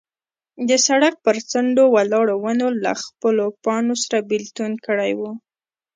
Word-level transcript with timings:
د 0.69 0.71
سړک 0.87 1.13
پر 1.25 1.37
څنډو 1.49 1.83
ولاړو 1.95 2.35
ونو 2.43 2.67
له 2.83 2.93
خپلو 3.03 3.45
پاڼو 3.63 3.95
سره 4.03 4.19
بېلتون 4.29 4.71
کړی 4.87 5.11
و. 5.19 5.21